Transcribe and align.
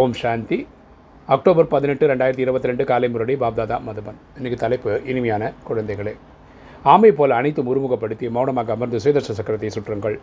ஓம் 0.00 0.12
சாந்தி. 0.20 0.66
October 1.34 1.66
பதினெட்டு 1.72 2.04
ரெண்டாயிரத்தி 2.10 2.42
இருபத்தி 2.44 2.68
ரெண்டு 2.68 2.84
காலை 2.90 3.08
முரடி 3.08 3.34
பாப்தாதா 3.42 3.76
மதுபன். 3.86 4.18
இன்றைக்கு 4.36 4.58
தலைப்பு 4.62 4.90
இனிமையான 5.10 5.52
குழந்தைகளே. 5.68 6.14
ஆமை 6.92 7.10
போல 7.18 7.34
அனைத்து 7.34 7.62
முறுமுகப்படுத்தி 7.62 8.30
மௌனமாக 8.36 8.72
அமர்ந்து 8.76 9.00
சுயதர்ஷ 9.04 9.34
சக்கரத்தை 9.38 9.70
சுற்றுங்கள். 9.76 10.16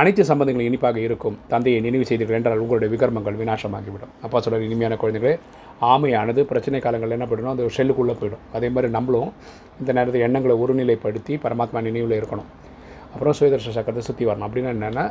அனைத்து 0.00 0.22
சம்பந்தங்களும் 0.30 0.68
இனிப்பாக 0.70 1.00
இருக்கும். 1.06 1.38
தந்தையை 1.52 1.80
நினைவு 1.86 2.04
செய்தீர்கள் 2.10 2.38
என்றால் 2.38 2.62
உங்களுடைய 2.64 2.90
விகர்மங்கள் 2.94 3.38
விநாசமாகிவிடும். 3.42 4.12
அப்பா 4.26 4.40
சொல்கிற 4.40 4.62
இனிமையான 4.68 4.98
குழந்தைகளே 5.02 5.34
ஆமையானது 5.92 6.42
பிரச்சனை 6.52 6.80
காலங்களில் 6.80 7.16
என்ன 7.18 7.28
பண்ணணும் 7.32 7.54
அந்த 7.54 7.72
ஷெல்லுக்குள்ளே 7.78 8.16
போயிடும். 8.20 8.44
அதே 8.58 8.68
மாதிரி 8.68 8.92
நம்மளும் 8.98 9.32
இந்த 9.80 9.92
நேரத்தில் 9.98 10.26
எண்ணங்களை 10.28 10.56
ஒருநிலைப்படுத்தி 10.64 11.34
பரமாத்மா 11.46 11.80
நினைவில் 11.88 12.18
இருக்கணும். 12.20 12.48
அப்புறம் 13.12 13.36
சுயதர்ஷ 13.40 13.70
சக்கரத்தை 13.80 14.04
சுற்றி 14.10 14.26
வரணும். 14.26 14.48
அப்படின்னா 14.48 14.72
என்னென்னா 14.76 15.06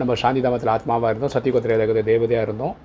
நம்ம 0.00 0.14
சாந்தி 0.14 0.40
தாமத்தில் 0.40 0.74
ஆத்மாவாக 0.78 1.12
இருந்தோம் 1.12 1.36
சத்தியகோத்திர 1.36 2.02
தேவதையாக 2.12 2.48
இருந்தோம். 2.48 2.76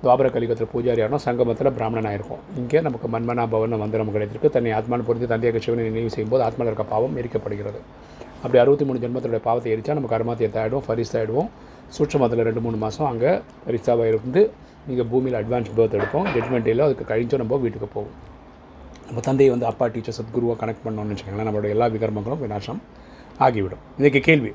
துவாபர 0.00 0.28
கலிகத்தில் 0.34 0.70
பூஜாரியாக 0.72 1.04
இருந்தோம் 1.04 1.24
சங்கமத்தில் 1.26 1.70
பிராமணனாக 1.76 2.16
இருக்கும் 2.18 2.42
இங்கே 2.60 2.80
நமக்கு 2.86 3.06
மன்மனா 3.14 3.44
பவன் 3.54 3.80
மந்திரம் 3.82 4.12
கிடைத்திருக்கு. 4.16 4.50
தன்னை 4.56 4.72
ஆத்மான்னு 4.78 5.06
பொறுத்து 5.08 5.26
தந்தையாக 5.32 5.60
சிவனை 5.66 5.84
நினைவு 5.88 6.10
செய்யும்போது 6.14 6.42
ஆத்மாவில் 6.48 6.70
இருக்க 6.70 6.84
பாவம் 6.92 7.16
எரிக்கப்படுகிறது. 7.22 7.80
அப்படி 8.42 8.58
அறுபத்தி 8.62 8.84
மூணு 8.88 9.00
ஜென்மத்தோட 9.04 9.38
பாவத்தை 9.48 9.70
எரிச்சா 9.74 9.96
நம்ம 9.98 10.10
கர்மாத்தியத்தை 10.14 10.60
ஆகிடும் 10.62 10.84
ஃபரிஸ்தாகிடுவோம் 10.86 11.48
சூட்சமத்தில் 11.96 12.44
ரெண்டு 12.48 12.62
மூணு 12.66 12.76
மாதம் 12.84 13.08
அங்கே 13.12 13.32
ஃபரிஸ்தாவாக 13.64 14.10
இருந்து 14.12 14.42
இங்கே 14.92 15.04
பூமியில் 15.12 15.38
அட்வான்ஸ் 15.40 15.72
பேர்த் 15.78 15.96
எடுப்போம். 15.98 16.26
ஜட்மெண்ட் 16.34 16.68
இல்லை 16.72 16.84
அதுக்கு 16.88 17.06
கழிஞ்சோ 17.12 17.38
நம்ம 17.42 17.58
வீட்டுக்கு 17.64 17.88
போவோம். 17.96 18.14
நம்ம 19.08 19.20
தந்தையை 19.28 19.50
வந்து 19.54 19.66
அப்பா 19.70 19.86
டீச்சர் 19.94 20.18
சத்குருவாக 20.18 20.58
கனெக்ட் 20.62 20.84
பண்ணோம்னு 20.86 21.14
வச்சுக்கோங்களேன் 21.14 21.48
நம்மளோட 21.48 21.68
எல்லா 21.74 21.88
விகர்மங்களும் 21.96 22.42
விநாசம் 22.44 22.80
ஆகிவிடும். 23.46 23.82
இன்றைக்கி 23.98 24.20
கேள்வி 24.28 24.52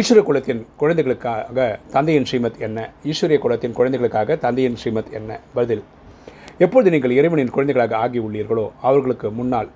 ஈஸ்வர 0.00 0.20
குலத்தின் 0.28 0.60
குழந்தைகளுக்காக 0.80 1.58
தந்தையின் 1.92 2.26
ஸ்ரீமத் 2.28 2.56
என்ன? 2.66 2.78
ஈஸ்வரிய 3.10 3.36
குலத்தின் 3.44 3.74
குழந்தைகளுக்காக 3.78 4.36
தந்தையின் 4.44 4.78
ஸ்ரீமத் 4.80 5.12
என்ன? 5.18 5.30
பதில் 5.56 5.82
எப்பொழுது 6.64 6.88
நீங்கள் 6.94 7.14
இறைவனின் 7.18 7.52
குழந்தைகளாக 7.56 7.94
ஆகி 8.04 8.18
உள்ளீர்களோ 8.26 8.64
அவர்களுக்கு 8.88 9.28
முன்னால் 9.38 9.68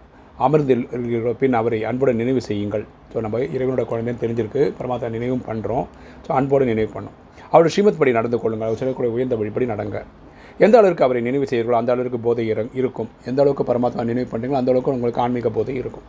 அமர்ந்திருக்கிறோ 0.47 1.33
பின் 1.43 1.57
அவரை 1.61 1.79
அன்புடன் 1.91 2.21
நினைவு 2.23 2.41
செய்யுங்கள். 2.49 2.85
ஸோ 3.13 3.21
நம்ம 3.27 3.41
இறைவனோட 3.57 3.85
குழந்தைன்னு 3.93 4.23
தெரிஞ்சிருக்கு. 4.25 4.63
பரமாத்மா 4.79 5.11
நினைவும் 5.17 5.45
பண்ணுறோம் 5.51 5.87
ஸோ 6.25 6.33
அன்போடு 6.39 6.67
நினைவு 6.73 6.91
பண்ணோம். 6.97 7.17
அவருடைய 7.53 7.75
ஸ்ரீமத் 7.75 8.01
படி 8.01 8.15
நடந்து 8.19 8.41
கொள்ளுங்கள். 8.43 8.71
அவர் 8.71 8.81
சொல்லக்கூடிய 8.83 9.13
உயர்ந்த 9.17 9.39
வழிபடி 9.43 9.69
நடங்க. 9.75 10.01
எந்த 10.67 10.77
அளவுக்கு 10.81 11.07
அவரை 11.07 11.23
நினைவு 11.29 11.49
செய்கிறீர்களோ 11.53 11.79
அந்த 11.83 11.93
அளவுக்கு 11.97 12.21
போதை 12.27 12.47
இருக்கும். 12.81 13.11
எந்த 13.31 13.41
அளவுக்கு 13.45 13.67
பரமாத்மா 13.71 14.05
நினைவு 14.11 14.29
பண்ணுறீங்களோ 14.33 14.61
அந்த 14.63 14.73
அளவுக்கு 14.75 14.97
உங்களுக்கு 14.97 15.23
ஆன்மீக 15.27 15.51
போதை 15.59 15.77
இருக்கும். 15.83 16.09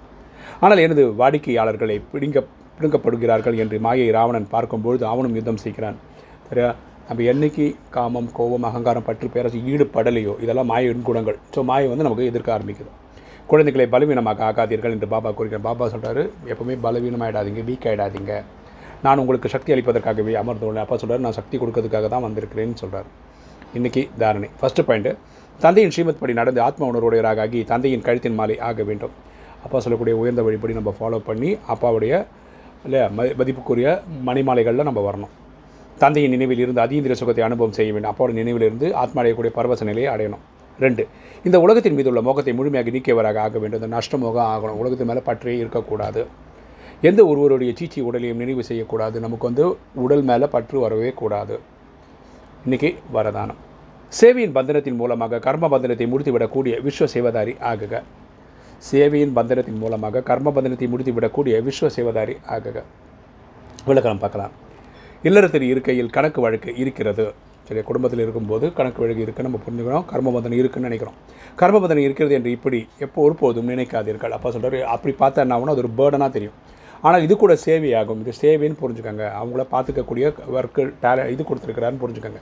ஆனால் 0.65 0.83
எனது 0.87 1.05
வாடிக்கையாளர்களை 1.21 1.97
பிடிங்க 2.13 2.39
பிடுங்கப்படுகிறார்கள் 2.81 3.57
என்று 3.63 3.77
மாயை 3.85 4.07
ராவணன் 4.15 4.47
பார்க்கும்பொழுது 4.53 5.03
அவனும் 5.13 5.35
யுத்தம் 5.37 5.61
செய்கிறான். 5.65 5.97
சரியா? 6.47 6.69
நம்ம 7.09 7.23
என்னைக்கு 7.31 7.65
காமம் 7.95 8.27
கோபம் 8.37 8.65
அகங்காரம் 8.67 9.05
பற்று 9.07 9.27
பேரரசு 9.33 9.59
ஈடுபடலையோ 9.71 10.33
இதெல்லாம் 10.43 10.69
மாயின் 10.71 11.05
குணங்கள். 11.07 11.37
ஸோ 11.55 11.59
மாயை 11.69 11.87
வந்து 11.91 12.05
நமக்கு 12.07 12.27
எதிர்க்க 12.31 12.49
ஆரம்பிக்குது. 12.55 12.91
குழந்தைகளை 13.51 13.85
பலவீனமாக 13.93 14.43
ஆகாதீர்கள் 14.49 14.93
என்று 14.95 15.07
பாபா 15.13 15.29
கூறுகிறார். 15.37 15.63
பாபா 15.67 15.85
சொல்கிறார் 15.93 16.21
எப்பவுமே 16.51 16.75
பலவீனமாயிடாதீங்க 16.85 17.63
வீக் 17.69 17.87
ஆகிடாதீங்க 17.91 18.33
நான் 19.05 19.21
உங்களுக்கு 19.23 19.49
சக்தி 19.55 19.73
அளிப்பதற்காகவே 19.75 20.33
அமர்ந்துள்ளேன். 20.41 20.83
அப்பா 20.85 20.97
சொல்கிறார் 21.01 21.25
நான் 21.25 21.37
சக்தி 21.39 21.55
கொடுக்கறதுக்காக 21.61 22.09
தான் 22.13 22.25
வந்திருக்கிறேன்னு 22.27 22.79
சொல்கிறார் 22.83 23.09
இன்றைக்கி 23.79 24.03
தாரணை. 24.21 24.49
ஃபஸ்ட்டு 24.59 24.85
பாயிண்ட்டு 24.89 25.13
தந்தையின் 25.65 25.93
ஸ்ரீமத் 25.95 26.21
படி 26.21 26.33
நடந்து 26.41 26.61
ஆத்ம 26.67 26.87
உணர்வுடையராக 26.91 27.41
ஆகி 27.45 27.59
தந்தையின் 27.71 28.05
கழுத்தின் 28.07 28.37
மாலை 28.39 28.55
ஆக 28.69 28.83
வேண்டும். 28.89 29.13
அப்பா 29.65 29.77
சொல்லக்கூடிய 29.85 30.15
உயர்ந்த 30.21 30.41
வழிப்படி 30.47 30.73
நம்ம 30.79 30.93
ஃபாலோ 30.99 31.19
பண்ணி 31.29 31.49
அப்பாவுடைய 31.73 32.13
இல்லையா? 32.85 33.07
மதிப்புக்குரிய 33.39 33.89
மணிமாலைகளில் 34.27 34.87
நம்ம 34.89 35.11
வரணும். 35.11 35.33
தந்தையின் 35.97 36.31
நினைவில் 36.31 36.61
இருந்து 36.63 36.81
அதீந்திர 36.81 37.11
சுகத்தை 37.11 37.43
அனுபவம் 37.43 37.77
செய்ய 37.79 37.93
வேண்டும். 37.93 38.11
அப்போட 38.11 38.31
நினைவில் 38.31 38.65
இருந்து 38.67 38.95
ஆத்மா 38.95 39.21
அடையக்கூடிய 39.21 39.51
பரவச 39.57 39.85
நிலையை 39.85 40.09
அடையணும். 40.13 40.43
ரெண்டு 40.79 41.07
இந்த 41.43 41.59
உலகத்தின் 41.59 41.93
மீது 41.93 42.09
உள்ள 42.09 42.21
மோகத்தை 42.21 42.53
முழுமையாக 42.53 42.89
நீக்கியவராக 42.89 43.39
ஆக 43.45 43.59
வேண்டும். 43.59 43.81
இந்த 43.81 43.97
நஷ்டமோகம் 43.97 44.49
ஆகணும். 44.53 44.79
உலகத்தின் 44.83 45.07
மேலே 45.07 45.21
பற்றே 45.29 45.57
இருக்கக்கூடாது. 45.57 46.23
எந்த 47.01 47.25
ஒருவருடைய 47.25 47.73
சீச்சி 47.75 48.01
உடலையும் 48.01 48.37
நினைவு 48.37 48.63
செய்யக்கூடாது. 48.63 49.19
நமக்கு 49.19 49.45
வந்து 49.49 49.77
உடல் 49.95 50.21
மேலே 50.21 50.45
பற்று 50.45 50.79
வரவே 50.79 51.11
கூடாது. 51.21 51.59
இன்றைக்கி 52.65 52.89
வரதானம். 53.13 53.59
சேவையின் 54.21 54.55
பந்தனத்தின் 54.57 54.99
மூலமாக 55.01 55.39
கர்ம 55.39 55.67
பந்தனத்தை 55.67 56.07
முடித்துவிடக்கூடிய 56.13 56.73
விஸ்வ 56.87 57.07
சேவதாரி 57.13 57.53
ஆகுக. 57.71 58.01
சேவையின் 58.89 59.33
பந்தனத்தின் 59.37 59.79
மூலமாக 59.83 60.23
கர்ம 60.29 60.51
பந்தனத்தை 60.55 60.87
முடித்துவிடக்கூடிய 60.93 61.55
விஸ்வ 61.67 61.89
சேவதாரி 61.97 62.35
ஆக 62.55 62.83
விளக்கம் 63.89 64.21
பார்க்கலாம். 64.23 64.53
இல்லறத்தில் 65.27 65.65
இருக்கையில் 65.71 66.11
கணக்கு 66.15 66.39
வழக்கு 66.45 66.69
இருக்கிறது. 66.81 67.25
சரி 67.67 67.81
குடும்பத்தில் 67.89 68.21
இருக்கும்போது 68.23 68.65
கணக்கு 68.77 69.01
வழக்கு 69.03 69.23
இருக்குன்னு 69.25 69.49
நம்ம 69.49 69.61
புரிஞ்சுக்கிறோம். 69.65 70.05
கர்மபந்தனம் 70.11 70.59
இருக்குன்னு 70.61 70.89
நினைக்கிறோம். 70.89 71.17
கர்மபந்தனம் 71.61 72.05
இருக்கிறது 72.07 72.33
என்று 72.37 72.51
இப்படி 72.57 72.79
எப்போ 73.05 73.17
ஒருபோதும் 73.25 73.69
நினைக்காதீர்கள். 73.73 74.35
அப்போ 74.37 74.51
சொல்கிறார் 74.55 74.77
அப்படி 74.95 75.13
பார்த்தா 75.21 75.43
என்ன 75.45 75.55
ஆகும்னா 75.57 75.75
அது 75.75 75.83
ஒரு 75.85 75.91
பேர்டனாக 75.99 76.31
தெரியும். 76.37 76.57
ஆனால் 77.07 77.23
இது 77.25 77.33
கூட 77.43 77.53
சேவையாகும். 77.65 78.19
இது 78.23 78.33
சேவைன்னு 78.41 78.77
புரிஞ்சுக்கோங்க. 78.81 79.25
அவங்கள 79.39 79.61
பார்த்துக்கக்கூடிய 79.73 80.25
ஒர்க்கு 80.57 80.81
டேல 81.03 81.27
இது 81.33 81.41
கொடுத்துருக்கிறாருன்னு 81.49 82.01
புரிஞ்சுக்கோங்க. 82.03 82.41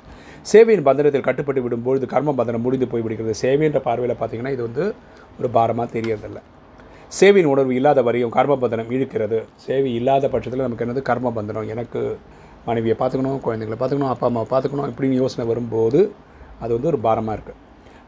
சேவையின் 0.52 0.86
பந்தனத்தில் 0.88 1.26
கட்டுப்பட்டு 1.28 1.62
விடும்பொழுது 1.66 2.08
கர்ம 2.14 2.34
பந்தனம் 2.40 2.66
முடிந்து 2.68 2.88
போய்விடுகிறது. 2.94 3.36
சேவைன்ற 3.44 3.82
பார்வையில் 3.88 4.16
பார்த்தீங்கன்னா 4.22 4.54
இது 4.56 4.64
வந்து 4.68 4.84
ஒரு 5.40 5.50
பாரமாக 5.58 5.88
தெரியறதில்ல. 5.96 6.42
சேவையின் 7.20 7.52
உணர்வு 7.52 7.74
இல்லாத 7.80 8.00
வரையும் 8.08 8.34
கர்ம 8.38 8.58
பந்தனம் 8.64 8.92
இழுக்கிறது. 8.96 9.38
சேவை 9.68 9.92
இல்லாத 10.00 10.26
பட்சத்தில் 10.34 10.66
நமக்கு 10.66 10.86
என்னது? 10.86 11.04
கர்ம 11.10 11.32
பந்தனம். 11.38 11.70
எனக்கு 11.76 12.02
மனைவியை 12.68 12.96
பார்த்துக்கணும் 12.98 13.40
குழந்தைங்களை 13.46 13.78
பார்த்துக்கணும் 13.80 14.14
அப்பா 14.14 14.28
அம்மாவை 14.30 14.48
பார்த்துக்கணும் 14.52 14.90
இப்படின்னு 14.92 15.22
யோசனை 15.22 15.46
வரும்போது 15.52 16.00
அது 16.64 16.72
வந்து 16.76 16.90
ஒரு 16.92 17.00
பாரமாக 17.06 17.36
இருக்குது 17.38 17.58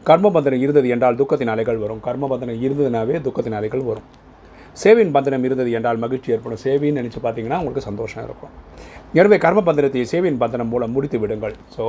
கர்ம 0.08 0.30
பந்தனம் 0.34 0.62
இருந்தது 0.64 0.88
என்றால் 0.94 1.18
துக்கத்தின் 1.20 1.52
அலைகள் 1.54 1.80
வரும். 1.84 2.02
கர்ம 2.06 2.28
பந்தனம் 2.32 2.60
இருந்ததுனாவே 2.66 3.16
துக்கத்தின் 3.26 3.58
அலைகள் 3.60 3.84
வரும். 3.88 4.06
சேவையின் 4.80 5.14
பந்தனம் 5.16 5.44
இருந்தது 5.46 5.70
என்றால் 5.78 6.00
மகிழ்ச்சி 6.02 6.32
ஏற்படும். 6.34 6.60
சேவைன்னு 6.64 7.00
நினச்சி 7.00 7.20
பார்த்தீங்கன்னா 7.24 7.58
உங்களுக்கு 7.62 7.88
சந்தோஷம் 7.88 8.24
இருக்கும். 8.28 8.52
எனவே 9.20 9.36
கர்ம 9.44 9.60
பந்தனத்தை 9.68 10.04
சேவையின் 10.12 10.40
பந்தனம் 10.42 10.70
மூலம் 10.72 10.94
முடித்து 10.96 11.18
விடுங்கள். 11.22 11.56
ஸோ 11.76 11.86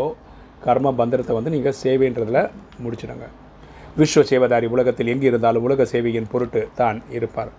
கர்ம 0.65 0.93
பந்தனத்தை 0.99 1.33
வந்து 1.37 1.53
நீங்கள் 1.55 1.77
சேவைன்றதில் 1.83 2.41
முடிச்சிடுங்க. 2.83 3.25
விஸ்வ 3.99 4.21
சேவதாரி 4.31 4.67
உலகத்தில் 4.75 5.11
எங்கே 5.13 5.27
இருந்தாலும் 5.31 5.65
உலக 5.67 5.85
சேவையின் 5.93 6.29
பொருட்டு 6.33 6.61
தான் 6.79 6.99
இருப்பார். 7.17 7.51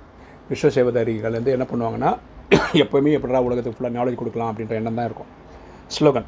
விஸ்வ 0.50 0.70
சேவதாரிகள் 0.76 1.36
வந்து 1.38 1.52
என்ன 1.56 1.66
பண்ணுவாங்கன்னா 1.72 2.12
எப்போவுமே 2.82 3.10
எப்படா 3.16 3.41
உலகத்துக்கு 3.48 3.76
ஃபுல்லாக 3.76 3.96
நாலேஜ் 3.98 4.18
கொடுக்கலாம் 4.20 4.50
அப்படின்ற 4.50 4.74
எண்ணம் 4.80 4.98
தான் 4.98 5.06
இருக்கும். 5.08 5.30
ஸ்லோகன் 5.94 6.26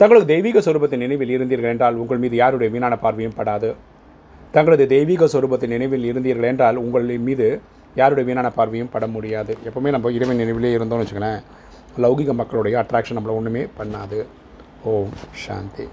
தங்களது 0.00 0.26
தெய்வீக 0.32 0.60
சொரூபத்தின் 0.66 1.02
நினைவில் 1.04 1.32
இருந்தீர்கள் 1.36 1.72
என்றால் 1.74 1.96
உங்கள் 2.02 2.20
மீது 2.24 2.36
யாருடைய 2.42 2.68
வீணான 2.74 2.94
பார்வையும் 3.04 3.36
படாது. 3.38 3.70
தங்களது 4.54 4.84
தெய்வீக 4.94 5.26
சொரூபத்தின் 5.34 5.74
நினைவில் 5.76 6.06
இருந்தீர்கள் 6.10 6.50
என்றால் 6.52 6.78
உங்கள் 6.84 7.08
மீது 7.28 7.48
யாருடைய 7.94 8.26
வீணான 8.28 8.50
பார்வையும் 8.50 8.92
பட 8.92 9.06
முடியாது. 9.06 9.58
எப்போவுமே 9.64 9.90
நம்ம 9.90 10.10
இறைவன் 10.10 10.38
நினைவிலே 10.38 10.72
இருந்தோம்னு 10.76 11.02
வச்சுக்கோங்களேன் 11.02 11.42
லௌகிக 11.98 12.34
மக்களுடைய 12.34 12.74
அட்ராக்ஷன் 12.82 13.18
நம்மளை 13.18 13.34
ஒன்றுமே 13.38 13.66
பண்ணாது. 13.78 14.26
ஓம் 14.84 15.12
சாந்தி. 15.32 15.86